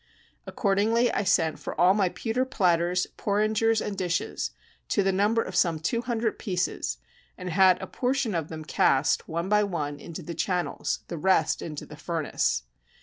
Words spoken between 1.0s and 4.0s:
I sent for all my pewter platters, porringers, and